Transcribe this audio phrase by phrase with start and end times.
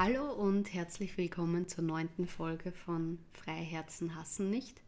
[0.00, 4.80] Hallo und herzlich willkommen zur neunten Folge von Freiherzen hassen nicht.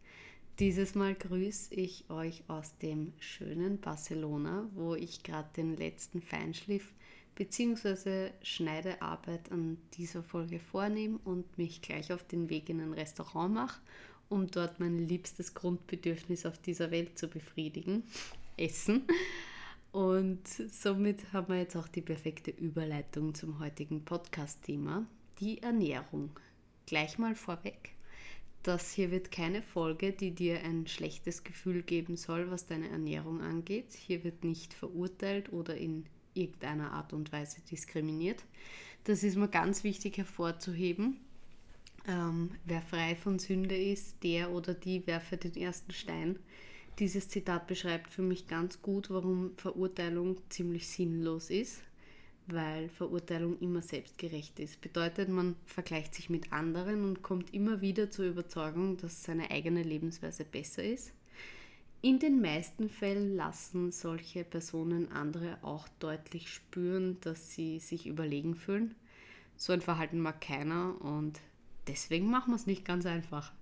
[0.61, 6.93] Dieses Mal grüße ich euch aus dem schönen Barcelona, wo ich gerade den letzten Feinschliff
[7.35, 8.31] bzw.
[8.45, 13.81] Schneidearbeit an dieser Folge vornehme und mich gleich auf den Weg in ein Restaurant mache,
[14.29, 18.05] um dort mein liebstes Grundbedürfnis auf dieser Welt zu befriedigen,
[18.57, 19.03] Essen.
[19.93, 25.07] Und somit haben wir jetzt auch die perfekte Überleitung zum heutigen Podcast-Thema,
[25.41, 26.31] die Ernährung.
[26.87, 27.95] Gleich mal vorweg.
[28.63, 33.41] Das hier wird keine Folge, die dir ein schlechtes Gefühl geben soll, was deine Ernährung
[33.41, 33.95] angeht.
[33.95, 38.45] Hier wird nicht verurteilt oder in irgendeiner Art und Weise diskriminiert.
[39.05, 41.17] Das ist mir ganz wichtig hervorzuheben.
[42.07, 46.39] Ähm, wer frei von Sünde ist, der oder die werfe den ersten Stein.
[47.01, 51.81] Dieses Zitat beschreibt für mich ganz gut, warum Verurteilung ziemlich sinnlos ist,
[52.47, 54.83] weil Verurteilung immer selbstgerecht ist.
[54.83, 59.83] Bedeutet, man vergleicht sich mit anderen und kommt immer wieder zur Überzeugung, dass seine eigene
[59.83, 61.15] Lebensweise besser ist.
[62.03, 68.55] In den meisten Fällen lassen solche Personen andere auch deutlich spüren, dass sie sich überlegen
[68.55, 68.95] fühlen.
[69.57, 71.41] So ein Verhalten mag keiner und
[71.87, 73.53] deswegen machen wir es nicht ganz einfach.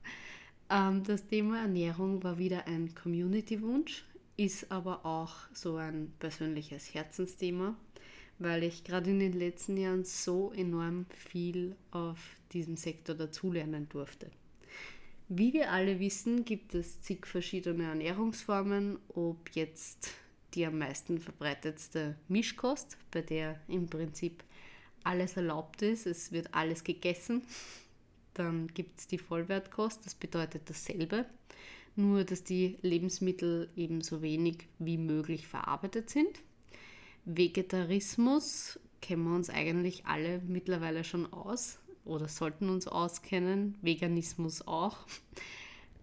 [0.71, 4.05] Ähm, das Thema Ernährung war wieder ein Community-Wunsch,
[4.37, 7.77] ist aber auch so ein persönliches Herzensthema,
[8.39, 12.19] weil ich gerade in den letzten Jahren so enorm viel auf
[12.53, 14.31] diesem Sektor dazulernen durfte.
[15.31, 20.11] Wie wir alle wissen, gibt es zig verschiedene Ernährungsformen, ob jetzt
[20.55, 24.43] die am meisten verbreitetste Mischkost, bei der im Prinzip
[25.05, 27.43] alles erlaubt ist, es wird alles gegessen,
[28.39, 31.27] dann gibt es die Vollwertkost, das bedeutet dasselbe,
[31.97, 36.41] nur dass die Lebensmittel eben so wenig wie möglich verarbeitet sind.
[37.25, 45.07] Vegetarismus kennen wir uns eigentlich alle mittlerweile schon aus oder sollten uns auskennen, Veganismus auch.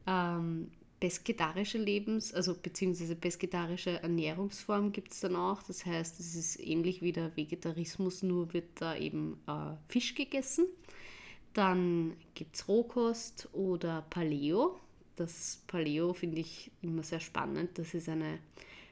[0.05, 5.63] Ähm, pesketarische Lebens-, also beziehungsweise pesketarische Ernährungsform gibt es dann auch.
[5.63, 10.65] Das heißt, es ist ähnlich wie der Vegetarismus, nur wird da eben äh, Fisch gegessen.
[11.55, 14.77] Dann gibt es Rohkost oder Paleo.
[15.15, 17.79] Das Paleo finde ich immer sehr spannend.
[17.79, 18.39] Das ist eine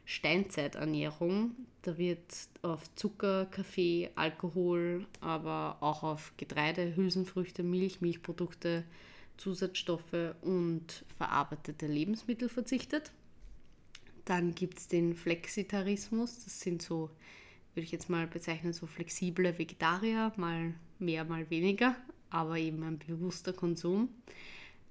[0.05, 1.57] Steinzeiternährung.
[1.81, 2.21] Da wird
[2.61, 8.85] auf Zucker, Kaffee, Alkohol, aber auch auf Getreide, Hülsenfrüchte, Milch, Milchprodukte,
[9.35, 13.11] Zusatzstoffe und verarbeitete Lebensmittel verzichtet.
[14.23, 16.45] Dann gibt es den Flexitarismus.
[16.45, 17.09] Das sind so,
[17.73, 21.97] würde ich jetzt mal bezeichnen, so flexible Vegetarier, mal mehr, mal weniger
[22.33, 24.09] aber eben ein bewusster Konsum.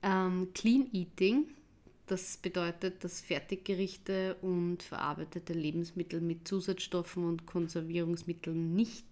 [0.03, 1.49] Ähm, Clean Eating,
[2.07, 9.07] das bedeutet, dass Fertiggerichte und verarbeitete Lebensmittel mit Zusatzstoffen und Konservierungsmitteln nicht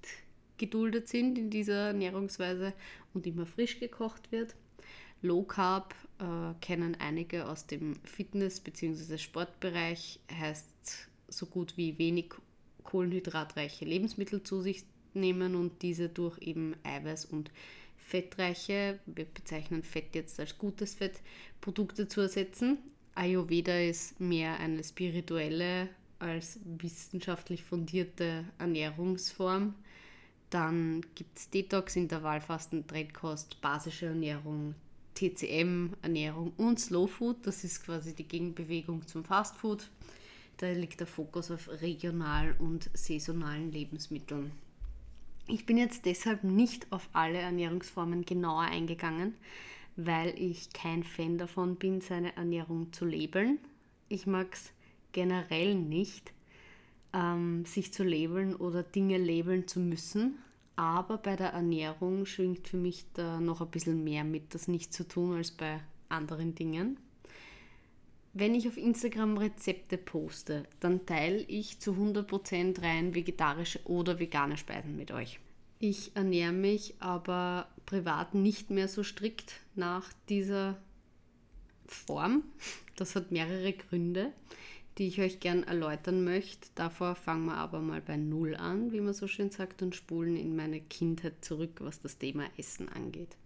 [0.58, 2.72] geduldet sind in dieser Ernährungsweise
[3.14, 4.54] und immer frisch gekocht wird.
[5.22, 9.18] Low Carb äh, kennen einige aus dem Fitness- bzw.
[9.18, 12.32] Sportbereich, heißt so gut wie wenig
[12.84, 17.50] kohlenhydratreiche Lebensmittel zu sich nehmen und diese durch eben Eiweiß und
[18.10, 21.20] fettreiche, wir bezeichnen Fett jetzt als gutes Fett,
[21.60, 22.78] Produkte zu ersetzen.
[23.14, 25.88] Ayurveda ist mehr eine spirituelle
[26.18, 29.74] als wissenschaftlich fundierte Ernährungsform.
[30.50, 34.74] Dann gibt es Detox, Intervallfasten, Trendkost, basische Ernährung,
[35.14, 37.46] TCM, Ernährung und Slow Food.
[37.46, 39.88] Das ist quasi die Gegenbewegung zum Fast Food.
[40.56, 44.50] Da liegt der Fokus auf regional und saisonalen Lebensmitteln.
[45.52, 49.34] Ich bin jetzt deshalb nicht auf alle Ernährungsformen genauer eingegangen,
[49.96, 53.58] weil ich kein Fan davon bin, seine Ernährung zu labeln.
[54.08, 54.70] Ich mag es
[55.10, 56.32] generell nicht,
[57.12, 60.38] ähm, sich zu labeln oder Dinge labeln zu müssen.
[60.76, 64.94] Aber bei der Ernährung schwingt für mich da noch ein bisschen mehr mit, das nicht
[64.94, 66.96] zu tun als bei anderen Dingen.
[68.32, 74.56] Wenn ich auf Instagram Rezepte poste, dann teile ich zu 100% rein vegetarische oder vegane
[74.56, 75.40] Speisen mit euch.
[75.80, 80.76] Ich ernähre mich aber privat nicht mehr so strikt nach dieser
[81.86, 82.44] Form.
[82.96, 84.32] Das hat mehrere Gründe,
[84.98, 86.68] die ich euch gern erläutern möchte.
[86.76, 90.36] Davor fangen wir aber mal bei Null an, wie man so schön sagt, und spulen
[90.36, 93.36] in meine Kindheit zurück, was das Thema Essen angeht.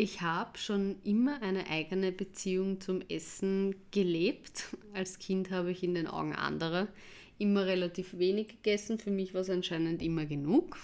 [0.00, 4.74] Ich habe schon immer eine eigene Beziehung zum Essen gelebt.
[4.94, 6.88] Als Kind habe ich in den Augen anderer
[7.36, 8.98] immer relativ wenig gegessen.
[8.98, 10.78] Für mich war es anscheinend immer genug,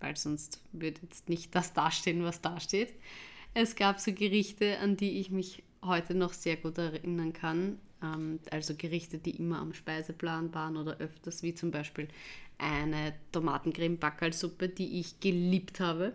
[0.00, 2.92] weil sonst würde jetzt nicht das dastehen, was da steht.
[3.54, 7.78] Es gab so Gerichte, an die ich mich heute noch sehr gut erinnern kann.
[8.02, 12.06] Ähm, also Gerichte, die immer am Speiseplan waren oder öfters, wie zum Beispiel
[12.58, 16.12] eine Tomatencreme-Backalsuppe, die ich geliebt habe.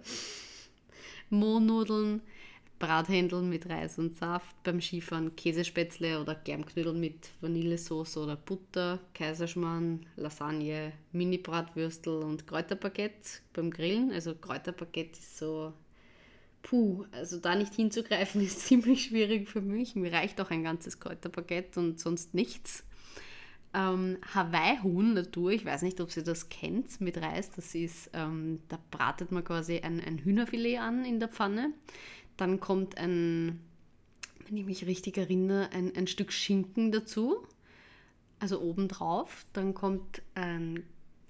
[1.29, 2.21] Mohnnudeln,
[2.79, 10.05] Brathändel mit Reis und Saft, beim Skifahren Käsespätzle oder Germknödel mit Vanillesoße oder Butter, Kaiserschmarrn,
[10.15, 14.11] Lasagne, Mini-Bratwürstel und Kräuterbaguette beim Grillen.
[14.11, 15.73] Also Kräuterbaguette ist so,
[16.61, 19.95] puh, also da nicht hinzugreifen ist ziemlich schwierig für mich.
[19.95, 22.83] Mir reicht auch ein ganzes Kräuterbaguette und sonst nichts.
[23.77, 27.51] Ähm, Hawaii-Huhn Natur, ich weiß nicht, ob ihr das kennt mit Reis.
[27.51, 31.73] Das ist, ähm, da bratet man quasi ein, ein Hühnerfilet an in der Pfanne
[32.37, 33.59] dann kommt ein,
[34.45, 37.43] wenn ich mich richtig erinnere, ein, ein Stück Schinken dazu,
[38.39, 39.45] also obendrauf.
[39.53, 40.83] Dann kommt ein,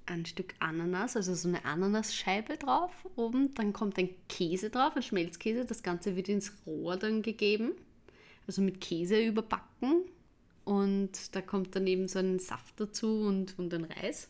[0.06, 3.54] ein Stück Ananas, also so eine Ananasscheibe drauf oben.
[3.56, 5.66] Dann kommt ein Käse drauf, ein Schmelzkäse.
[5.66, 7.72] Das Ganze wird ins Rohr dann gegeben,
[8.46, 10.04] also mit Käse überbacken.
[10.68, 14.30] Und da kommt daneben so ein Saft dazu und, und ein Reis.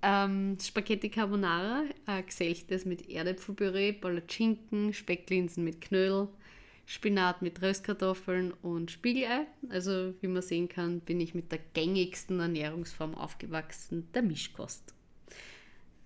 [0.00, 6.28] Ähm, Spaghetti Carbonara, äh, geselchtes mit Erdäpfelpüree, Palatschinken, Specklinsen mit Knödel,
[6.86, 9.46] Spinat mit Röstkartoffeln und Spiegelei.
[9.68, 14.94] Also wie man sehen kann, bin ich mit der gängigsten Ernährungsform aufgewachsen, der Mischkost.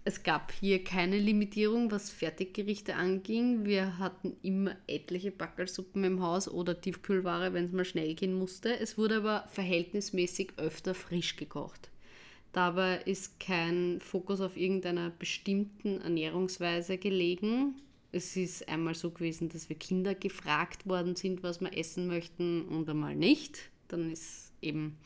[0.05, 3.65] Es gab hier keine Limitierung, was Fertiggerichte anging.
[3.65, 8.77] Wir hatten immer etliche Backelsuppen im Haus oder Tiefkühlware, wenn es mal schnell gehen musste.
[8.81, 11.91] Es wurde aber verhältnismäßig öfter frisch gekocht.
[12.53, 17.77] Dabei ist kein Fokus auf irgendeiner bestimmten Ernährungsweise gelegen.
[18.11, 22.63] Es ist einmal so gewesen, dass wir Kinder gefragt worden sind, was wir essen möchten
[22.63, 23.71] und einmal nicht.
[23.87, 24.99] Dann ist eben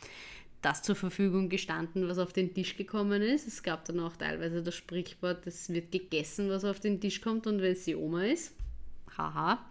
[0.63, 3.47] das zur Verfügung gestanden, was auf den Tisch gekommen ist.
[3.47, 7.47] Es gab dann auch teilweise das Sprichwort, es wird gegessen, was auf den Tisch kommt
[7.47, 8.55] und wenn es die Oma ist.
[9.17, 9.65] Haha.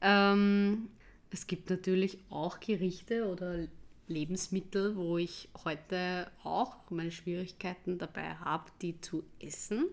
[0.00, 0.88] Ähm,
[1.30, 3.66] es gibt natürlich auch Gerichte oder
[4.08, 9.86] Lebensmittel, wo ich heute auch meine Schwierigkeiten dabei habe, die zu essen.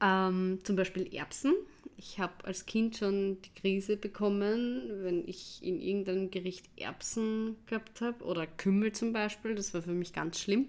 [0.00, 1.54] Ähm, zum Beispiel Erbsen.
[1.98, 8.00] Ich habe als Kind schon die Krise bekommen, wenn ich in irgendeinem Gericht Erbsen gehabt
[8.02, 9.54] habe oder Kümmel zum Beispiel.
[9.54, 10.66] Das war für mich ganz schlimm.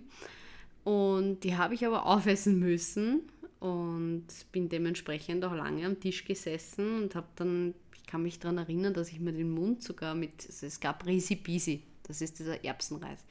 [0.85, 3.23] Und die habe ich aber aufessen müssen
[3.59, 8.59] und bin dementsprechend auch lange am Tisch gesessen und habe dann, ich kann mich daran
[8.59, 12.39] erinnern, dass ich mir den Mund sogar mit, also es gab Risi Bisi, das ist
[12.39, 13.25] dieser Erbsenreis.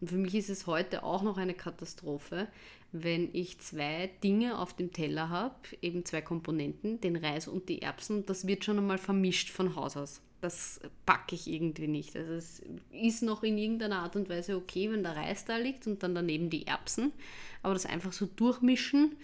[0.00, 2.48] Und für mich ist es heute auch noch eine Katastrophe,
[2.92, 7.82] wenn ich zwei Dinge auf dem Teller habe, eben zwei Komponenten, den Reis und die
[7.82, 10.20] Erbsen, das wird schon einmal vermischt von Haus aus.
[10.42, 12.16] Das packe ich irgendwie nicht.
[12.16, 15.86] Also es ist noch in irgendeiner Art und Weise okay, wenn der Reis da liegt
[15.86, 17.12] und dann daneben die Erbsen.
[17.62, 19.16] Aber das einfach so durchmischen,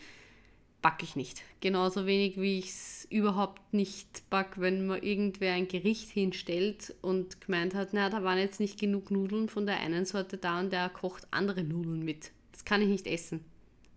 [0.81, 1.43] backe ich nicht.
[1.61, 7.41] Genauso wenig wie ich es überhaupt nicht backe, wenn mir irgendwer ein Gericht hinstellt und
[7.41, 10.73] gemeint hat, na, da waren jetzt nicht genug Nudeln von der einen Sorte da und
[10.73, 12.31] der kocht andere Nudeln mit.
[12.53, 13.45] Das kann ich nicht essen.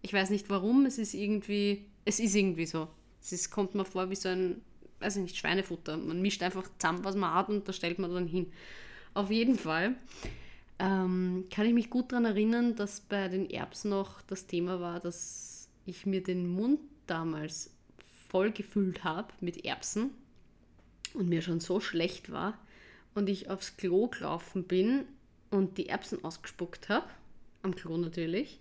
[0.02, 2.88] Ich weiß nicht warum, es ist irgendwie, es ist irgendwie so.
[3.22, 4.62] Es ist, kommt mir vor wie so ein,
[5.00, 5.98] weiß ich nicht, Schweinefutter.
[5.98, 8.52] Man mischt einfach zusammen, was man hat und da stellt man dann hin.
[9.14, 9.96] Auf jeden Fall
[10.80, 15.00] ähm, kann ich mich gut daran erinnern, dass bei den Erbsen noch das Thema war,
[15.00, 17.72] dass ich mir den Mund damals
[18.30, 20.12] voll gefüllt habe mit Erbsen
[21.14, 22.58] und mir schon so schlecht war
[23.14, 25.06] und ich aufs Klo gelaufen bin
[25.50, 27.08] und die Erbsen ausgespuckt habe,
[27.62, 28.60] am Klo natürlich,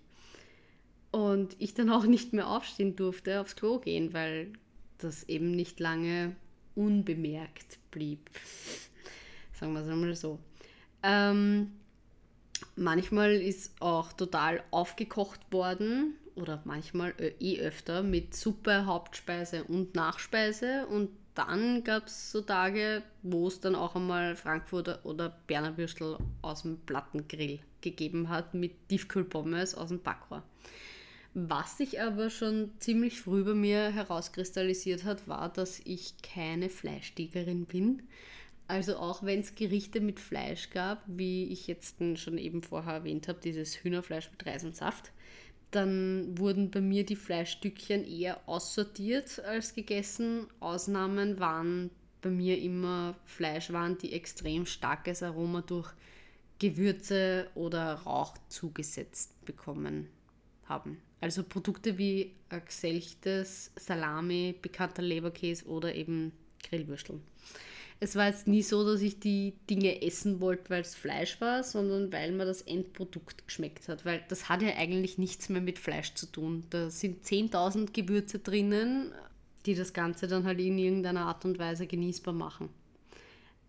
[1.10, 4.52] und ich dann auch nicht mehr aufstehen durfte, aufs Klo gehen, weil
[4.98, 6.36] das eben nicht lange
[6.74, 8.30] unbemerkt blieb.
[9.52, 10.38] Sagen wir es einmal so.
[11.02, 11.72] Ähm,
[12.76, 19.94] manchmal ist auch total aufgekocht worden oder manchmal äh, eh öfter mit Suppe, Hauptspeise und
[19.94, 20.86] Nachspeise.
[20.86, 26.18] Und dann gab es so Tage, wo es dann auch einmal Frankfurter oder Berner Würstel
[26.42, 30.42] aus dem Plattengrill gegeben hat mit Tiefkühlpommes aus dem Backrohr.
[31.34, 37.66] Was sich aber schon ziemlich früh bei mir herauskristallisiert hat, war, dass ich keine Fleischtigerin
[37.66, 38.02] bin.
[38.66, 43.28] Also auch wenn es Gerichte mit Fleisch gab, wie ich jetzt schon eben vorher erwähnt
[43.28, 45.12] habe, dieses Hühnerfleisch mit Reis und Saft,
[45.70, 50.48] dann wurden bei mir die Fleischstückchen eher aussortiert als gegessen.
[50.58, 51.90] Ausnahmen waren
[52.22, 55.92] bei mir immer Fleischwaren, die extrem starkes Aroma durch
[56.58, 60.08] Gewürze oder Rauch zugesetzt bekommen
[60.64, 61.00] haben.
[61.20, 67.22] Also Produkte wie geselchtes Salami, bekannter Leberkäse oder eben Grillwürsteln
[68.02, 71.62] es war jetzt nie so, dass ich die Dinge essen wollte, weil es Fleisch war,
[71.62, 74.06] sondern weil mir das Endprodukt geschmeckt hat.
[74.06, 76.64] Weil das hat ja eigentlich nichts mehr mit Fleisch zu tun.
[76.70, 79.12] Da sind 10.000 Gewürze drinnen,
[79.66, 82.70] die das Ganze dann halt in irgendeiner Art und Weise genießbar machen.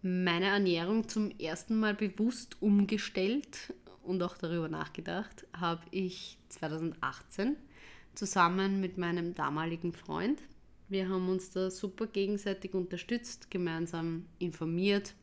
[0.02, 7.56] Meine Ernährung zum ersten Mal bewusst umgestellt und auch darüber nachgedacht, habe ich 2018
[8.16, 10.42] zusammen mit meinem damaligen Freund,
[10.92, 15.14] wir haben uns da super gegenseitig unterstützt, gemeinsam informiert,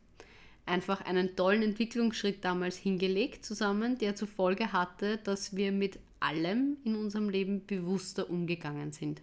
[0.65, 6.77] einfach einen tollen Entwicklungsschritt damals hingelegt zusammen, der zur Folge hatte, dass wir mit allem
[6.85, 9.21] in unserem Leben bewusster umgegangen sind.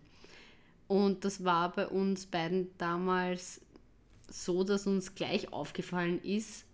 [0.87, 3.61] Und das war bei uns beiden damals
[4.29, 6.65] so, dass uns gleich aufgefallen ist,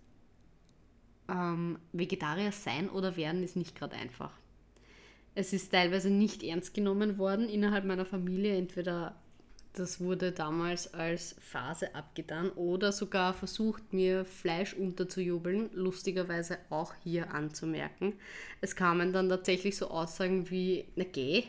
[1.29, 4.31] ähm, Vegetarier sein oder werden ist nicht gerade einfach.
[5.35, 8.55] Es ist teilweise nicht ernst genommen worden innerhalb meiner Familie.
[8.55, 9.15] Entweder
[9.73, 17.33] das wurde damals als Phase abgetan oder sogar versucht, mir Fleisch unterzujubeln, lustigerweise auch hier
[17.33, 18.13] anzumerken.
[18.61, 21.45] Es kamen dann tatsächlich so Aussagen wie, na geh,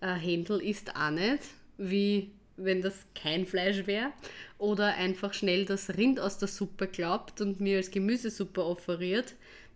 [0.00, 1.42] äh, Händel ist auch nicht,
[1.76, 4.12] wie wenn das kein Fleisch wäre.
[4.58, 9.34] Oder einfach schnell das Rind aus der Suppe glaubt und mir als Gemüsesuppe offeriert.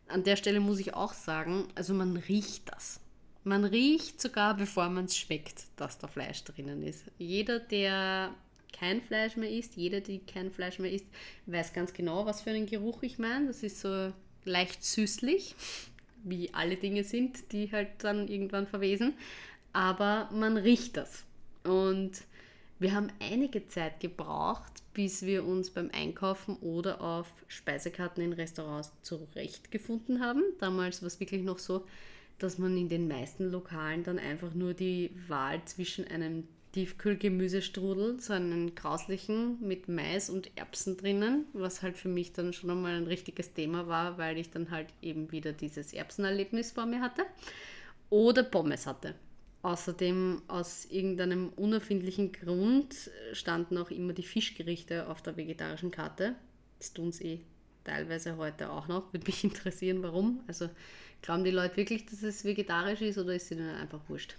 [0.08, 3.00] An der Stelle muss ich auch sagen, also man riecht das.
[3.44, 7.04] Man riecht sogar, bevor man es schmeckt, dass da Fleisch drinnen ist.
[7.18, 8.34] Jeder, der
[8.72, 11.06] kein Fleisch mehr isst, jeder, die kein Fleisch mehr isst,
[11.46, 13.46] weiß ganz genau, was für einen Geruch ich meine.
[13.46, 14.12] Das ist so
[14.44, 15.54] leicht süßlich,
[16.25, 19.14] wie alle Dinge sind, die halt dann irgendwann verwesen.
[19.72, 21.25] Aber man riecht das.
[21.64, 22.12] Und
[22.80, 28.92] wir haben einige Zeit gebraucht, bis wir uns beim Einkaufen oder auf Speisekarten in Restaurants
[29.02, 30.42] zurechtgefunden haben.
[30.58, 31.87] Damals war es wirklich noch so,
[32.38, 38.32] dass man in den meisten Lokalen dann einfach nur die Wahl zwischen einem Tiefkühlgemüsestrudel, so
[38.32, 43.06] einen grauslichen mit Mais und Erbsen drinnen, was halt für mich dann schon einmal ein
[43.06, 47.26] richtiges Thema war, weil ich dann halt eben wieder dieses Erbsenerlebnis vor mir hatte,
[48.08, 49.14] oder Pommes hatte.
[49.62, 56.34] Außerdem aus irgendeinem unerfindlichen Grund standen auch immer die Fischgerichte auf der vegetarischen Karte.
[56.78, 57.40] Das tun sie eh
[57.84, 59.12] teilweise heute auch noch.
[59.12, 60.40] Würde mich interessieren, warum.
[60.46, 60.70] Also
[61.22, 64.36] Glauben die Leute wirklich, dass es vegetarisch ist oder ist ihnen einfach wurscht?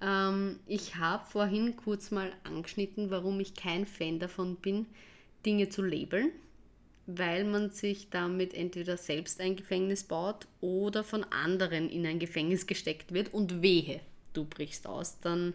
[0.00, 4.86] Ähm, ich habe vorhin kurz mal angeschnitten, warum ich kein Fan davon bin,
[5.44, 6.30] Dinge zu labeln,
[7.06, 12.66] weil man sich damit entweder selbst ein Gefängnis baut oder von anderen in ein Gefängnis
[12.66, 14.00] gesteckt wird und wehe,
[14.32, 15.54] du brichst aus, dann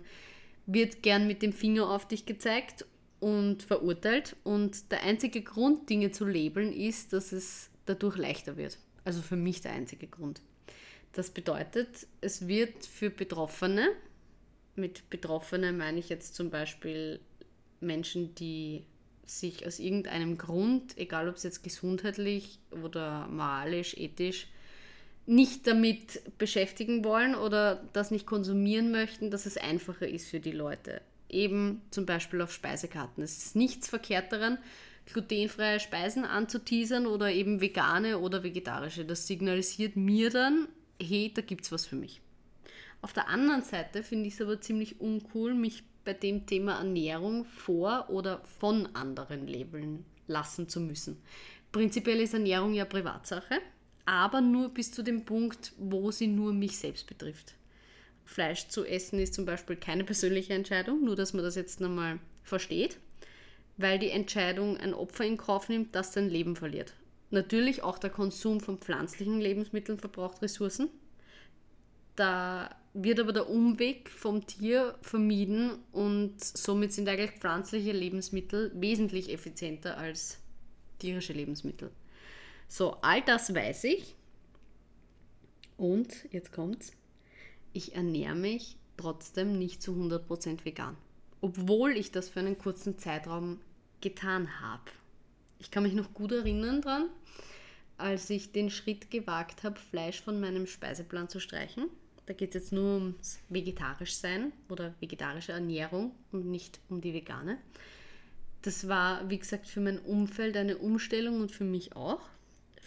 [0.65, 2.85] wird gern mit dem Finger auf dich gezeigt
[3.19, 8.77] und verurteilt und der einzige Grund, Dinge zu labeln, ist, dass es dadurch leichter wird.
[9.05, 10.41] Also für mich der einzige Grund.
[11.13, 13.89] Das bedeutet, es wird für Betroffene,
[14.75, 17.19] mit Betroffene meine ich jetzt zum Beispiel
[17.79, 18.85] Menschen, die
[19.25, 24.47] sich aus irgendeinem Grund, egal ob es jetzt gesundheitlich oder moralisch, ethisch,
[25.25, 30.51] nicht damit beschäftigen wollen oder das nicht konsumieren möchten, dass es einfacher ist für die
[30.51, 31.01] Leute.
[31.29, 33.23] Eben zum Beispiel auf Speisekarten.
[33.23, 34.57] Es ist nichts verkehrt daran,
[35.05, 39.05] glutenfreie Speisen anzuteasern oder eben vegane oder vegetarische.
[39.05, 40.67] Das signalisiert mir dann,
[41.01, 42.21] hey, da gibt es was für mich.
[43.01, 47.45] Auf der anderen Seite finde ich es aber ziemlich uncool, mich bei dem Thema Ernährung
[47.45, 51.21] vor oder von anderen labeln lassen zu müssen.
[51.71, 53.59] Prinzipiell ist Ernährung ja Privatsache,
[54.05, 57.55] aber nur bis zu dem Punkt, wo sie nur mich selbst betrifft.
[58.25, 62.19] Fleisch zu essen ist zum Beispiel keine persönliche Entscheidung, nur dass man das jetzt nochmal
[62.43, 62.97] versteht
[63.77, 66.93] weil die Entscheidung ein Opfer in Kauf nimmt, das sein Leben verliert.
[67.31, 70.89] Natürlich auch der Konsum von pflanzlichen Lebensmitteln verbraucht Ressourcen.
[72.15, 79.31] Da wird aber der Umweg vom Tier vermieden und somit sind eigentlich pflanzliche Lebensmittel wesentlich
[79.31, 80.37] effizienter als
[80.99, 81.89] tierische Lebensmittel.
[82.67, 84.15] So, all das weiß ich.
[85.77, 86.91] Und jetzt kommt's.
[87.73, 90.95] Ich ernähre mich trotzdem nicht zu 100% vegan
[91.43, 93.59] obwohl ich das für einen kurzen Zeitraum
[93.99, 94.89] getan habe.
[95.59, 97.09] Ich kann mich noch gut erinnern dran,
[97.97, 101.89] als ich den Schritt gewagt habe, Fleisch von meinem Speiseplan zu streichen.
[102.27, 107.13] Da geht es jetzt nur ums vegetarisch sein oder vegetarische Ernährung und nicht um die
[107.13, 107.57] vegane.
[108.61, 112.21] Das war, wie gesagt, für mein Umfeld eine Umstellung und für mich auch.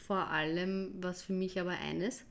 [0.06, 2.24] Vor allem war es für mich aber eines,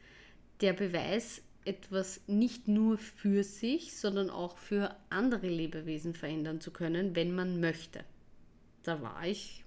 [0.61, 7.15] der Beweis, etwas nicht nur für sich, sondern auch für andere Lebewesen verändern zu können,
[7.15, 8.05] wenn man möchte.
[8.83, 9.65] Da war ich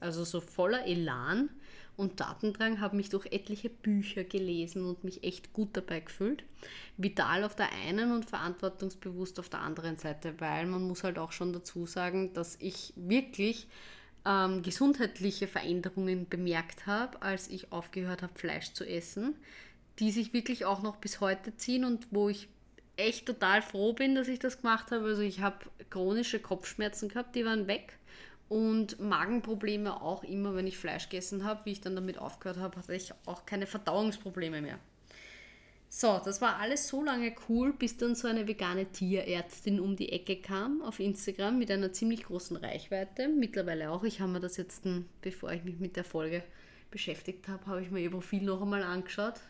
[0.00, 1.50] also so voller Elan
[1.96, 6.44] und Datendrang, habe mich durch etliche Bücher gelesen und mich echt gut dabei gefühlt.
[6.96, 11.32] Vital auf der einen und verantwortungsbewusst auf der anderen Seite, weil man muss halt auch
[11.32, 13.68] schon dazu sagen, dass ich wirklich
[14.28, 19.34] ähm, gesundheitliche Veränderungen bemerkt habe, als ich aufgehört habe, Fleisch zu essen
[19.98, 22.48] die sich wirklich auch noch bis heute ziehen und wo ich
[22.96, 25.04] echt total froh bin, dass ich das gemacht habe.
[25.04, 25.58] Also ich habe
[25.90, 27.98] chronische Kopfschmerzen gehabt, die waren weg
[28.48, 31.60] und Magenprobleme auch immer, wenn ich Fleisch gegessen habe.
[31.64, 34.78] Wie ich dann damit aufgehört habe, hatte ich auch keine Verdauungsprobleme mehr.
[35.90, 40.12] So, das war alles so lange cool, bis dann so eine vegane Tierärztin um die
[40.12, 43.28] Ecke kam auf Instagram mit einer ziemlich großen Reichweite.
[43.28, 44.04] Mittlerweile auch.
[44.04, 44.82] Ich habe mir das jetzt,
[45.22, 46.44] bevor ich mich mit der Folge
[46.90, 49.40] beschäftigt habe, habe ich mir ihr Profil noch einmal angeschaut,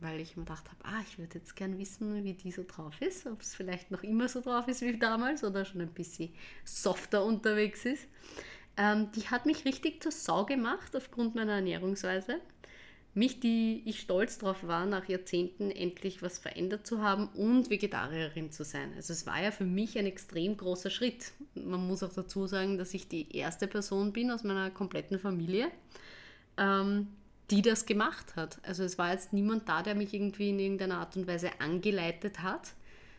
[0.00, 3.00] weil ich mir gedacht habe, ah, ich würde jetzt gern wissen, wie die so drauf
[3.02, 6.32] ist, ob es vielleicht noch immer so drauf ist wie damals oder schon ein bisschen
[6.64, 8.08] softer unterwegs ist.
[8.78, 12.40] Ähm, die hat mich richtig zur Sau gemacht aufgrund meiner Ernährungsweise.
[13.16, 18.50] Mich, die ich stolz drauf war, nach Jahrzehnten endlich was verändert zu haben und Vegetarierin
[18.50, 18.92] zu sein.
[18.96, 21.30] Also es war ja für mich ein extrem großer Schritt.
[21.54, 25.70] Man muss auch dazu sagen, dass ich die erste Person bin aus meiner kompletten Familie,
[26.56, 27.06] ähm,
[27.52, 28.58] die das gemacht hat.
[28.64, 32.42] Also es war jetzt niemand da, der mich irgendwie in irgendeiner Art und Weise angeleitet
[32.42, 32.72] hat,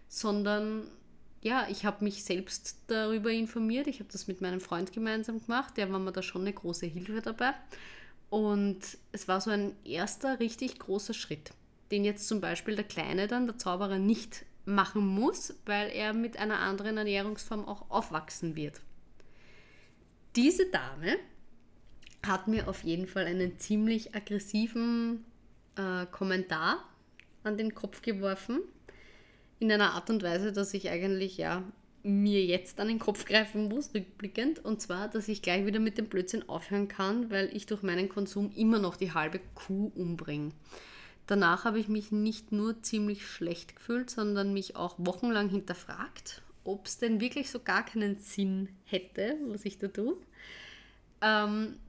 [0.10, 0.90] sondern
[1.42, 3.88] ja, ich habe mich selbst darüber informiert.
[3.88, 5.78] Ich habe das mit meinem Freund gemeinsam gemacht.
[5.78, 7.54] Der war mir da schon eine große Hilfe dabei.
[8.30, 8.80] Und
[9.12, 11.52] es war so ein erster richtig großer Schritt,
[11.92, 16.38] den jetzt zum Beispiel der Kleine dann, der Zauberer, nicht machen muss, weil er mit
[16.38, 18.82] einer anderen Ernährungsform auch aufwachsen wird.
[20.36, 21.18] Diese Dame
[22.26, 25.24] hat mir auf jeden Fall einen ziemlich aggressiven
[25.76, 26.84] äh, Kommentar
[27.44, 28.62] an den Kopf geworfen.
[29.60, 31.64] In einer Art und Weise, dass ich eigentlich ja
[32.06, 34.64] mir jetzt an den Kopf greifen muss, rückblickend.
[34.64, 38.10] Und zwar, dass ich gleich wieder mit dem Blödsinn aufhören kann, weil ich durch meinen
[38.10, 40.52] Konsum immer noch die halbe Kuh umbringe.
[41.28, 46.86] Danach habe ich mich nicht nur ziemlich schlecht gefühlt, sondern mich auch wochenlang hinterfragt, ob
[46.86, 50.18] es denn wirklich so gar keinen Sinn hätte, was ich da tue.
[51.22, 51.80] Ähm,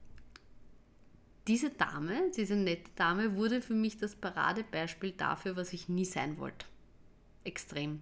[1.47, 6.39] diese Dame, diese nette Dame, wurde für mich das Paradebeispiel dafür, was ich nie sein
[6.39, 6.65] wollte.
[7.43, 8.01] Extrem.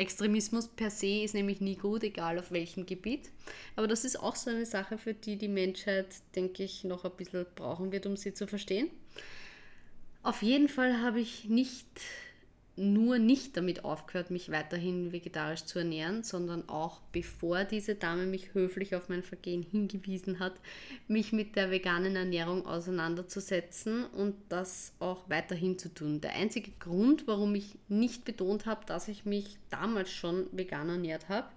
[0.00, 3.30] Extremismus per se ist nämlich nie gut, egal auf welchem Gebiet.
[3.76, 7.10] Aber das ist auch so eine Sache, für die die Menschheit, denke ich, noch ein
[7.16, 8.90] bisschen brauchen wird, um sie zu verstehen.
[10.22, 11.86] Auf jeden Fall habe ich nicht
[12.76, 18.54] nur nicht damit aufgehört, mich weiterhin vegetarisch zu ernähren, sondern auch bevor diese Dame mich
[18.54, 20.54] höflich auf mein Vergehen hingewiesen hat,
[21.08, 26.20] mich mit der veganen Ernährung auseinanderzusetzen und das auch weiterhin zu tun.
[26.20, 31.28] Der einzige Grund, warum ich nicht betont habe, dass ich mich damals schon vegan ernährt
[31.28, 31.48] habe,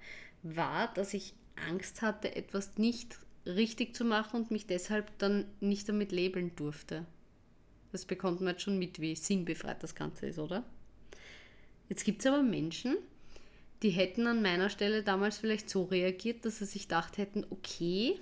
[0.42, 1.34] war, dass ich
[1.70, 7.06] Angst hatte, etwas nicht richtig zu machen und mich deshalb dann nicht damit labeln durfte.
[7.92, 10.64] Das bekommt man jetzt schon mit, wie sinnbefreit das Ganze ist, oder?
[11.90, 12.98] Jetzt gibt es aber Menschen,
[13.82, 18.20] die hätten an meiner Stelle damals vielleicht so reagiert, dass sie sich gedacht hätten, okay,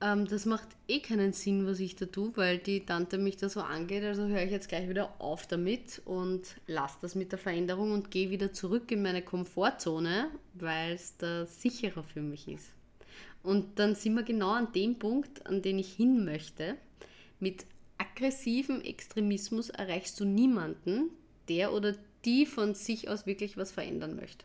[0.00, 3.48] ähm, das macht eh keinen Sinn, was ich da tue, weil die Tante mich da
[3.48, 7.38] so angeht, also höre ich jetzt gleich wieder auf damit und lasse das mit der
[7.38, 12.72] Veränderung und gehe wieder zurück in meine Komfortzone, weil es da sicherer für mich ist.
[13.42, 16.76] Und dann sind wir genau an dem Punkt, an den ich hin möchte.
[17.38, 17.64] Mit
[17.96, 21.10] aggressivem Extremismus erreichst du niemanden,
[21.48, 21.94] der oder
[22.26, 24.44] die von sich aus wirklich was verändern möchte.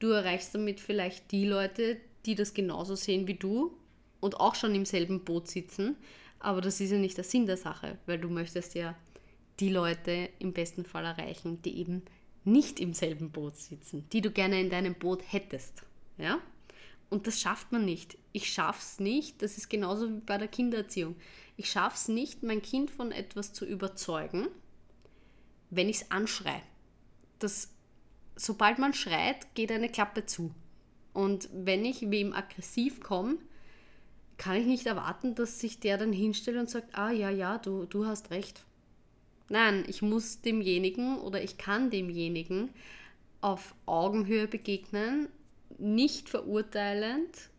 [0.00, 3.74] Du erreichst damit vielleicht die Leute, die das genauso sehen wie du
[4.18, 5.96] und auch schon im selben Boot sitzen,
[6.40, 8.96] aber das ist ja nicht der Sinn der Sache, weil du möchtest ja
[9.60, 12.02] die Leute im besten Fall erreichen, die eben
[12.44, 15.82] nicht im selben Boot sitzen, die du gerne in deinem Boot hättest.
[16.18, 16.40] Ja?
[17.10, 18.16] Und das schafft man nicht.
[18.32, 21.14] Ich schaff's nicht, das ist genauso wie bei der Kindererziehung.
[21.56, 24.48] Ich schaff's nicht, mein Kind von etwas zu überzeugen,
[25.68, 26.62] wenn ich es anschreie
[27.40, 27.68] dass
[28.36, 30.54] sobald man schreit, geht eine Klappe zu.
[31.12, 33.38] Und wenn ich wem aggressiv komme,
[34.38, 37.84] kann ich nicht erwarten, dass sich der dann hinstellt und sagt, ah ja, ja, du,
[37.84, 38.64] du hast recht.
[39.48, 42.70] Nein, ich muss demjenigen oder ich kann demjenigen
[43.40, 45.28] auf Augenhöhe begegnen,
[45.78, 47.50] nicht verurteilend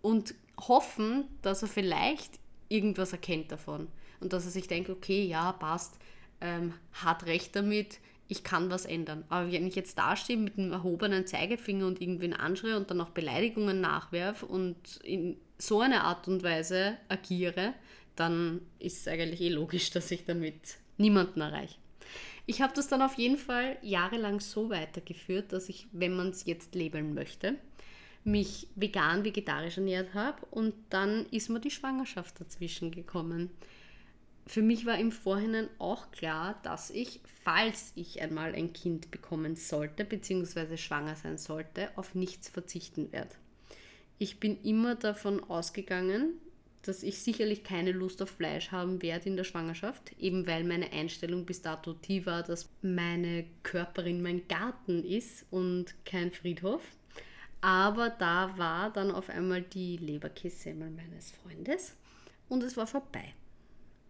[0.00, 3.88] und hoffen, dass er vielleicht irgendwas erkennt davon.
[4.20, 5.98] Und dass er sich denkt, okay, ja, passt,
[6.40, 9.24] ähm, hat recht damit, ich kann was ändern.
[9.30, 13.10] Aber wenn ich jetzt dastehe mit einem erhobenen Zeigefinger und irgendwen anschreie und dann auch
[13.10, 17.72] Beleidigungen nachwerfe und in so einer Art und Weise agiere,
[18.16, 21.76] dann ist es eigentlich eh logisch, dass ich damit niemanden erreiche.
[22.46, 26.46] Ich habe das dann auf jeden Fall jahrelang so weitergeführt, dass ich, wenn man es
[26.46, 27.56] jetzt labeln möchte,
[28.24, 33.50] mich vegan, vegetarisch ernährt habe und dann ist mir die Schwangerschaft dazwischen gekommen
[34.48, 39.56] für mich war im Vorhinein auch klar, dass ich, falls ich einmal ein Kind bekommen
[39.56, 43.34] sollte, beziehungsweise schwanger sein sollte, auf nichts verzichten werde.
[44.18, 46.32] Ich bin immer davon ausgegangen,
[46.82, 50.92] dass ich sicherlich keine Lust auf Fleisch haben werde in der Schwangerschaft, eben weil meine
[50.92, 56.82] Einstellung bis dato die war, dass meine Körperin mein Garten ist und kein Friedhof.
[57.60, 61.96] Aber da war dann auf einmal die Leberkässemmel meines Freundes
[62.48, 63.34] und es war vorbei.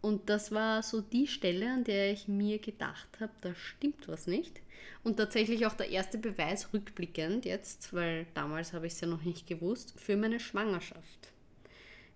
[0.01, 4.27] Und das war so die Stelle, an der ich mir gedacht habe, da stimmt was
[4.27, 4.61] nicht.
[5.03, 9.23] Und tatsächlich auch der erste Beweis rückblickend jetzt, weil damals habe ich es ja noch
[9.23, 11.33] nicht gewusst, für meine Schwangerschaft.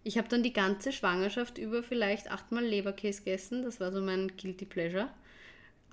[0.05, 4.33] Ich habe dann die ganze Schwangerschaft über vielleicht achtmal Leberkäse gegessen, das war so mein
[4.37, 5.09] Guilty Pleasure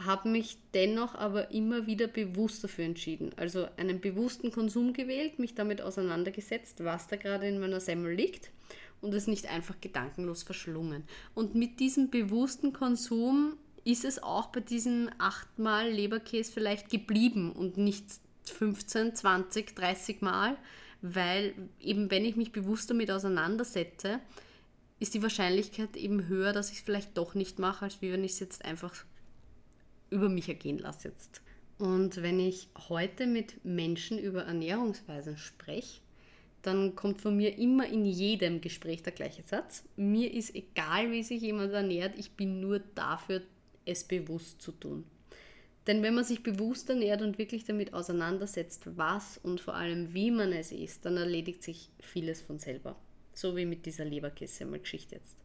[0.05, 3.31] habe mich dennoch aber immer wieder bewusst dafür entschieden.
[3.37, 8.51] Also einen bewussten Konsum gewählt, mich damit auseinandergesetzt, was da gerade in meiner Semmel liegt
[9.01, 11.03] und es nicht einfach gedankenlos verschlungen.
[11.33, 17.77] Und mit diesem bewussten Konsum ist es auch bei diesen achtmal Leberkäse vielleicht geblieben und
[17.77, 18.05] nicht
[18.45, 20.57] 15, 20, 30 Mal,
[21.01, 24.19] weil eben wenn ich mich bewusst damit auseinandersetze,
[24.99, 28.23] ist die Wahrscheinlichkeit eben höher, dass ich es vielleicht doch nicht mache, als wie wenn
[28.23, 28.93] ich es jetzt einfach
[30.09, 31.41] über mich ergehen lasse jetzt.
[31.77, 36.01] Und wenn ich heute mit Menschen über Ernährungsweisen spreche,
[36.61, 39.83] dann kommt von mir immer in jedem Gespräch der gleiche Satz.
[39.95, 43.41] Mir ist egal, wie sich jemand ernährt, ich bin nur dafür,
[43.85, 45.05] es bewusst zu tun.
[45.87, 50.29] Denn wenn man sich bewusst ernährt und wirklich damit auseinandersetzt, was und vor allem wie
[50.29, 52.95] man es isst, dann erledigt sich vieles von selber.
[53.33, 55.37] So wie mit dieser Leberkäse-Geschichte jetzt.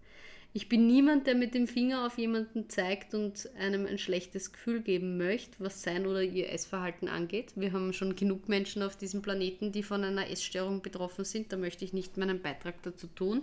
[0.57, 4.83] Ich bin niemand, der mit dem Finger auf jemanden zeigt und einem ein schlechtes Gefühl
[4.83, 7.55] geben möchte, was sein oder ihr Essverhalten angeht.
[7.57, 11.53] Wir haben schon genug Menschen auf diesem Planeten, die von einer Essstörung betroffen sind.
[11.53, 13.43] Da möchte ich nicht meinen Beitrag dazu tun.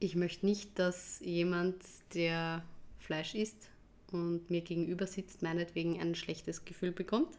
[0.00, 1.76] Ich möchte nicht, dass jemand,
[2.12, 2.64] der
[2.98, 3.68] Fleisch isst
[4.10, 7.38] und mir gegenüber sitzt, meinetwegen ein schlechtes Gefühl bekommt.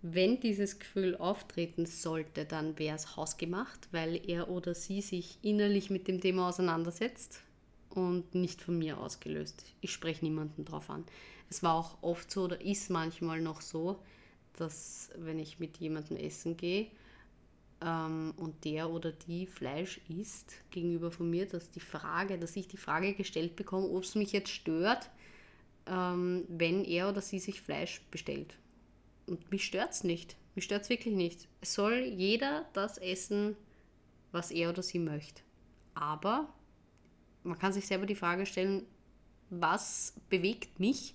[0.00, 5.90] Wenn dieses Gefühl auftreten sollte, dann wäre es hausgemacht, weil er oder sie sich innerlich
[5.90, 7.42] mit dem Thema auseinandersetzt,
[7.90, 9.64] und nicht von mir ausgelöst.
[9.80, 11.04] Ich spreche niemanden drauf an.
[11.50, 14.02] Es war auch oft so oder ist manchmal noch so,
[14.56, 16.88] dass wenn ich mit jemandem essen gehe
[17.80, 22.68] ähm, und der oder die Fleisch isst gegenüber von mir, dass die Frage, dass ich
[22.68, 25.10] die Frage gestellt bekomme, ob es mich jetzt stört,
[25.86, 28.54] ähm, wenn er oder sie sich Fleisch bestellt.
[29.26, 30.36] Und mich stört es nicht.
[30.54, 31.46] Mich stört es wirklich nicht.
[31.60, 33.56] Es soll jeder das essen,
[34.32, 35.42] was er oder sie möchte.
[35.94, 36.52] Aber
[37.42, 38.84] man kann sich selber die Frage stellen,
[39.50, 41.14] was bewegt mich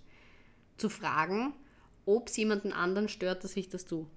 [0.77, 1.53] zu fragen,
[2.05, 4.07] ob es jemanden anderen stört, dass ich das tue.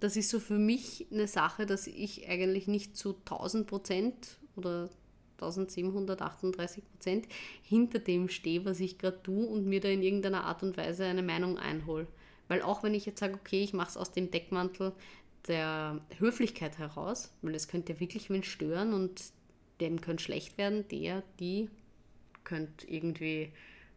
[0.00, 4.88] Das ist so für mich eine Sache, dass ich eigentlich nicht zu 1000 Prozent oder
[5.34, 7.28] 1738 Prozent
[7.62, 11.04] hinter dem stehe, was ich gerade tue und mir da in irgendeiner Art und Weise
[11.04, 12.06] eine Meinung einhole.
[12.48, 14.92] Weil auch wenn ich jetzt sage, okay, ich mache es aus dem Deckmantel
[15.48, 19.22] der Höflichkeit heraus, weil es könnte ja wirklich wen stören und
[19.80, 21.68] dem könnte schlecht werden, der, die
[22.44, 23.52] könnte irgendwie,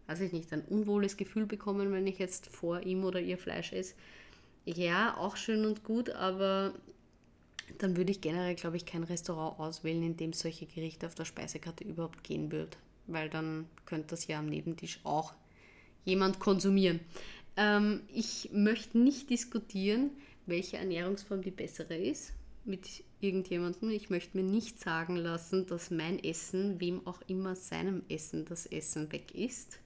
[0.08, 3.74] weiß ich nicht, ein unwohles Gefühl bekommen, wenn ich jetzt vor ihm oder ihr Fleisch
[3.74, 3.96] esse.
[4.66, 6.74] Ja, auch schön und gut, aber
[7.78, 11.26] dann würde ich generell, glaube ich, kein Restaurant auswählen, in dem solche Gerichte auf der
[11.26, 15.34] Speisekarte überhaupt gehen wird, weil dann könnte das ja am Nebentisch auch
[16.06, 17.00] jemand konsumieren.
[17.58, 20.12] Ähm, ich möchte nicht diskutieren,
[20.46, 22.34] welche Ernährungsform die bessere ist
[22.66, 23.90] mit irgendjemandem.
[23.90, 28.66] Ich möchte mir nicht sagen lassen, dass mein Essen, wem auch immer seinem Essen das
[28.66, 29.80] Essen weg ist.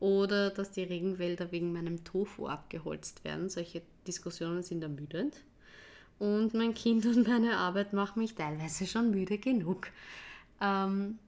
[0.00, 3.48] Oder dass die Regenwälder wegen meinem Tofu abgeholzt werden.
[3.48, 5.42] Solche Diskussionen sind ermüdend.
[6.18, 9.88] Und mein Kind und meine Arbeit machen mich teilweise schon müde genug.
[10.60, 11.18] Ähm,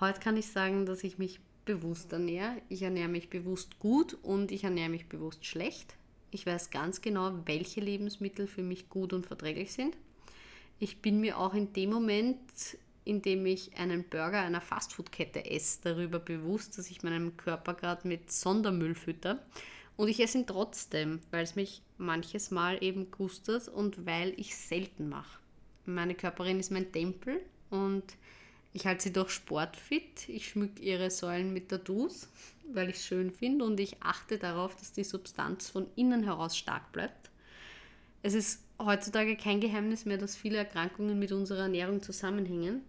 [0.00, 2.56] heute kann ich sagen, dass ich mich bewusst ernähre.
[2.68, 5.94] Ich ernähre mich bewusst gut und ich ernähre mich bewusst schlecht.
[6.30, 9.96] Ich weiß ganz genau, welche Lebensmittel für mich gut und verträglich sind
[10.78, 12.38] ich bin mir auch in dem Moment,
[13.04, 18.06] in dem ich einen Burger einer Fastfood-Kette esse, darüber bewusst, dass ich meinem Körper gerade
[18.06, 19.40] mit Sondermüll fütter.
[19.96, 24.56] Und ich esse ihn trotzdem, weil es mich manches Mal eben gustet und weil ich
[24.56, 25.38] selten mache.
[25.86, 28.04] Meine Körperin ist mein Tempel und
[28.72, 30.28] ich halte sie durch sportfit.
[30.28, 32.28] Ich schmücke ihre Säulen mit Tattoos,
[32.70, 36.58] weil ich es schön finde und ich achte darauf, dass die Substanz von innen heraus
[36.58, 37.30] stark bleibt.
[38.22, 42.82] Es ist heutzutage kein Geheimnis mehr, dass viele Erkrankungen mit unserer Ernährung zusammenhängen,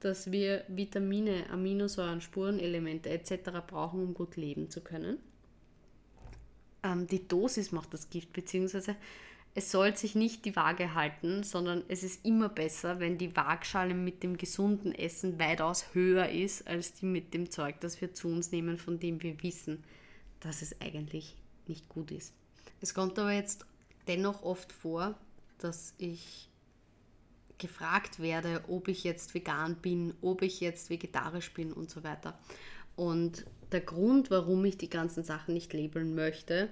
[0.00, 3.50] dass wir Vitamine, Aminosäuren, Spurenelemente etc.
[3.66, 5.18] brauchen, um gut leben zu können.
[6.82, 8.96] Ähm, die Dosis macht das Gift, beziehungsweise
[9.54, 13.94] es soll sich nicht die Waage halten, sondern es ist immer besser, wenn die Waagschale
[13.94, 18.28] mit dem gesunden Essen weitaus höher ist, als die mit dem Zeug, das wir zu
[18.28, 19.84] uns nehmen, von dem wir wissen,
[20.40, 22.32] dass es eigentlich nicht gut ist.
[22.80, 23.66] Es kommt aber jetzt
[24.08, 25.14] dennoch oft vor,
[25.58, 26.48] dass ich
[27.58, 32.38] gefragt werde, ob ich jetzt vegan bin, ob ich jetzt vegetarisch bin und so weiter.
[32.96, 36.68] Und der Grund, warum ich die ganzen Sachen nicht labeln möchte,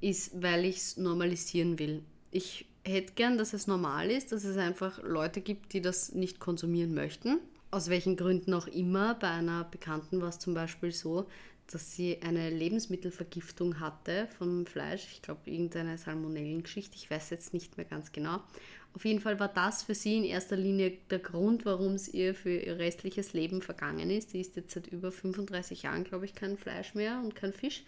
[0.00, 2.02] ist, weil ich es normalisieren will.
[2.30, 6.40] Ich hätte gern, dass es normal ist, dass es einfach Leute gibt, die das nicht
[6.40, 7.38] konsumieren möchten.
[7.70, 9.14] Aus welchen Gründen auch immer.
[9.14, 11.26] Bei einer Bekannten war es zum Beispiel so,
[11.70, 15.06] dass sie eine Lebensmittelvergiftung hatte vom Fleisch.
[15.12, 16.96] Ich glaube, irgendeine Salmonellengeschichte.
[16.96, 18.40] Ich weiß jetzt nicht mehr ganz genau.
[18.94, 22.32] Auf jeden Fall war das für sie in erster Linie der Grund, warum es ihr
[22.34, 24.30] für ihr restliches Leben vergangen ist.
[24.30, 27.82] Sie isst jetzt seit über 35 Jahren, glaube ich, kein Fleisch mehr und kein Fisch.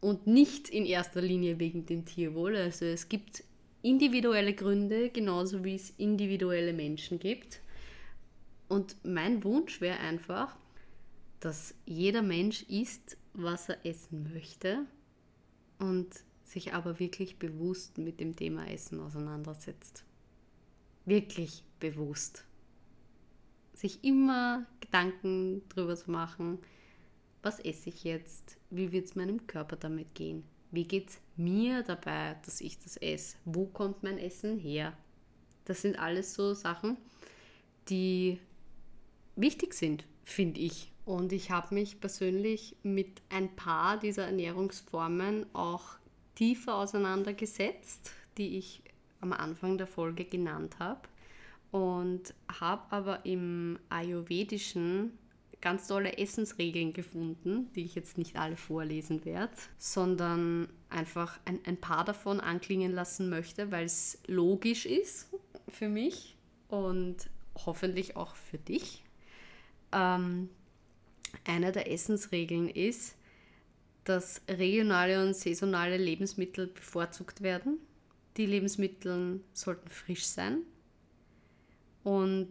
[0.00, 2.56] Und nicht in erster Linie wegen dem Tierwohl.
[2.56, 3.44] Also es gibt
[3.82, 7.60] individuelle Gründe, genauso wie es individuelle Menschen gibt.
[8.68, 10.56] Und mein Wunsch wäre einfach,
[11.40, 14.86] dass jeder Mensch isst, was er essen möchte
[15.78, 16.08] und
[16.44, 20.04] sich aber wirklich bewusst mit dem Thema Essen auseinandersetzt.
[21.04, 22.44] Wirklich bewusst.
[23.74, 26.58] Sich immer Gedanken darüber zu machen,
[27.42, 31.82] was esse ich jetzt, wie wird es meinem Körper damit gehen, wie geht es mir
[31.82, 34.96] dabei, dass ich das esse, wo kommt mein Essen her.
[35.64, 36.96] Das sind alles so Sachen,
[37.88, 38.38] die
[39.36, 40.92] wichtig sind, finde ich.
[41.06, 45.84] Und ich habe mich persönlich mit ein paar dieser Ernährungsformen auch
[46.34, 48.82] tiefer auseinandergesetzt, die ich
[49.20, 51.00] am Anfang der Folge genannt habe.
[51.70, 55.16] Und habe aber im Ayurvedischen
[55.60, 61.76] ganz tolle Essensregeln gefunden, die ich jetzt nicht alle vorlesen werde, sondern einfach ein, ein
[61.76, 65.28] paar davon anklingen lassen möchte, weil es logisch ist
[65.68, 66.36] für mich
[66.68, 67.16] und
[67.54, 69.05] hoffentlich auch für dich.
[69.92, 70.48] Ähm,
[71.44, 73.16] eine der Essensregeln ist,
[74.04, 77.78] dass regionale und saisonale Lebensmittel bevorzugt werden.
[78.36, 80.62] Die Lebensmittel sollten frisch sein
[82.04, 82.50] und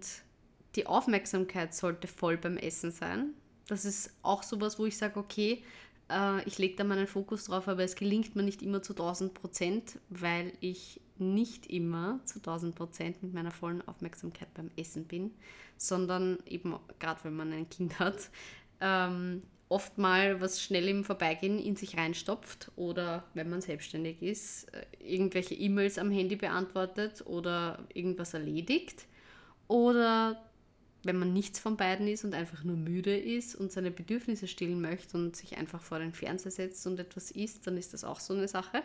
[0.75, 3.33] die Aufmerksamkeit sollte voll beim Essen sein.
[3.67, 5.63] Das ist auch sowas, wo ich sage, okay,
[6.09, 9.33] äh, ich lege da meinen Fokus drauf, aber es gelingt mir nicht immer zu 1000
[9.33, 15.31] Prozent, weil ich nicht immer zu 1000 Prozent mit meiner vollen Aufmerksamkeit beim Essen bin,
[15.77, 18.29] sondern eben gerade wenn man ein Kind hat,
[18.81, 24.65] ähm, oft mal was schnell im Vorbeigehen in sich reinstopft oder wenn man selbstständig ist,
[24.73, 29.05] äh, irgendwelche E-Mails am Handy beantwortet oder irgendwas erledigt
[29.67, 30.41] oder
[31.03, 34.81] wenn man nichts von beiden ist und einfach nur müde ist und seine Bedürfnisse stillen
[34.81, 38.19] möchte und sich einfach vor den Fernseher setzt und etwas isst, dann ist das auch
[38.19, 38.81] so eine Sache.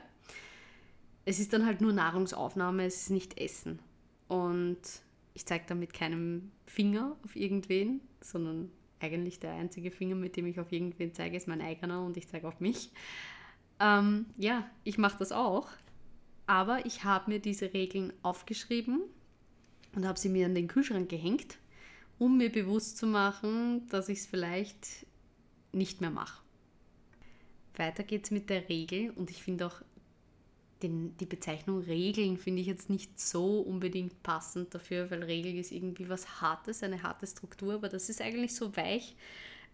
[1.25, 3.81] Es ist dann halt nur Nahrungsaufnahme, es ist nicht Essen.
[4.29, 4.81] Und
[5.35, 10.47] ich zeige da mit keinem Finger auf irgendwen, sondern eigentlich der einzige Finger, mit dem
[10.47, 12.91] ich auf irgendwen zeige, ist mein eigener und ich zeige auf mich.
[13.81, 15.69] Ähm, ja, ich mache das auch.
[16.47, 19.03] Aber ich habe mir diese Regeln aufgeschrieben
[19.95, 21.59] und habe sie mir an den Kühlschrank gehängt,
[22.19, 25.07] um mir bewusst zu machen, dass ich es vielleicht
[25.73, 26.43] nicht mehr mache.
[27.77, 29.81] Weiter geht es mit der Regel und ich finde auch
[30.83, 35.73] den, die Bezeichnung Regeln finde ich jetzt nicht so unbedingt passend dafür, weil Regel ist
[35.73, 39.16] irgendwie was Hartes, eine harte Struktur, aber das ist eigentlich so weich.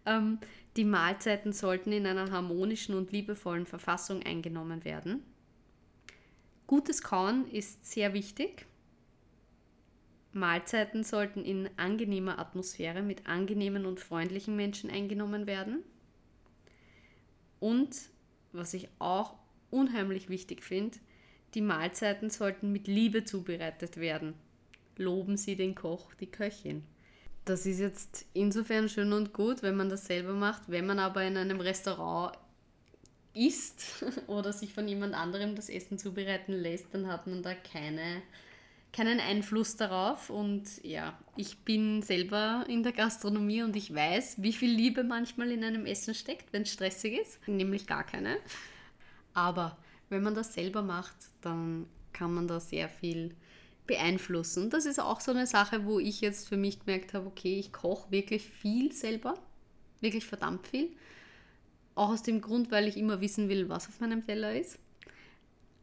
[0.05, 0.39] Ähm,
[0.75, 5.23] die Mahlzeiten sollten in einer harmonischen und liebevollen Verfassung eingenommen werden.
[6.67, 8.65] Gutes Kauen ist sehr wichtig.
[10.33, 15.83] Mahlzeiten sollten in angenehmer Atmosphäre mit angenehmen und freundlichen Menschen eingenommen werden.
[17.59, 17.97] Und
[18.51, 19.35] was ich auch
[19.71, 20.97] unheimlich wichtig finde,
[21.53, 24.33] die Mahlzeiten sollten mit Liebe zubereitet werden.
[24.97, 26.83] Loben Sie den Koch, die Köchin.
[27.45, 30.63] Das ist jetzt insofern schön und gut, wenn man das selber macht.
[30.67, 32.37] Wenn man aber in einem Restaurant
[33.33, 38.21] isst oder sich von jemand anderem das Essen zubereiten lässt, dann hat man da keine,
[38.91, 40.29] keinen Einfluss darauf.
[40.29, 45.51] Und ja, ich bin selber in der Gastronomie und ich weiß, wie viel Liebe manchmal
[45.51, 47.47] in einem Essen steckt, wenn es stressig ist.
[47.47, 48.37] Nämlich gar keine.
[49.37, 49.77] Aber
[50.09, 53.35] wenn man das selber macht, dann kann man da sehr viel
[53.85, 54.71] beeinflussen.
[54.71, 57.71] Das ist auch so eine Sache, wo ich jetzt für mich gemerkt habe, okay, ich
[57.71, 59.35] koche wirklich viel selber,
[60.01, 60.89] wirklich verdammt viel.
[61.93, 64.79] Auch aus dem Grund, weil ich immer wissen will, was auf meinem Teller ist.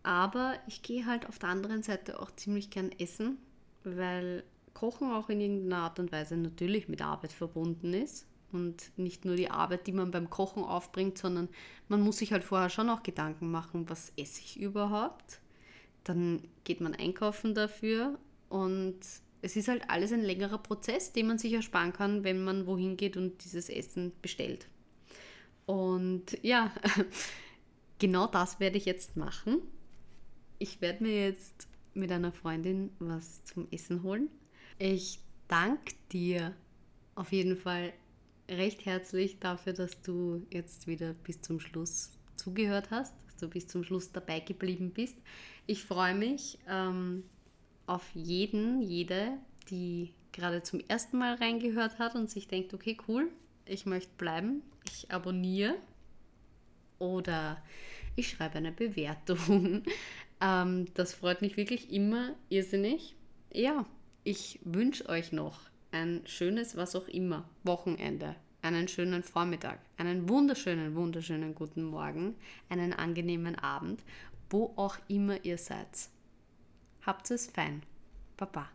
[0.03, 3.39] Aber ich gehe halt auf der anderen Seite auch ziemlich gern essen,
[3.85, 4.43] weil
[4.75, 9.37] Kochen auch in irgendeiner Art und Weise natürlich mit Arbeit verbunden ist und nicht nur
[9.37, 11.49] die Arbeit, die man beim Kochen aufbringt, sondern
[11.89, 15.41] man muss sich halt vorher schon auch Gedanken machen, was esse ich überhaupt.
[16.05, 18.99] Dann geht man einkaufen dafür und
[19.43, 22.97] es ist halt alles ein längerer Prozess, den man sich ersparen kann, wenn man wohin
[22.97, 24.69] geht und dieses Essen bestellt.
[25.67, 26.73] Und ja,
[27.99, 29.61] genau das werde ich jetzt machen.
[30.59, 34.29] Ich werde mir jetzt mit einer Freundin was zum Essen holen.
[34.79, 36.55] Ich danke dir
[37.15, 37.93] auf jeden Fall
[38.49, 43.67] recht herzlich dafür, dass du jetzt wieder bis zum Schluss zugehört hast, dass du bis
[43.69, 45.17] zum Schluss dabei geblieben bist.
[45.67, 47.25] Ich freue mich ähm,
[47.87, 49.39] auf jeden, jede,
[49.71, 53.31] die gerade zum ersten Mal reingehört hat und sich denkt, okay, cool,
[53.67, 55.77] ich möchte bleiben, ich abonniere
[56.99, 57.63] oder
[58.17, 59.83] ich schreibe eine Bewertung.
[60.41, 63.15] ähm, das freut mich wirklich immer irrsinnig.
[63.53, 63.87] Ja,
[64.25, 65.61] ich wünsche euch noch
[65.95, 72.35] ein schönes, was auch immer, Wochenende, einen schönen Vormittag, einen wunderschönen, wunderschönen guten Morgen,
[72.69, 74.03] einen angenehmen Abend,
[74.51, 76.09] wo auch immer ihr seid.
[77.03, 77.83] Habt es fein.
[78.37, 78.74] Baba.